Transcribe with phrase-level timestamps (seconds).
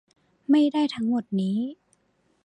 [0.49, 1.57] ไม่ได้ทั้งหมดนี้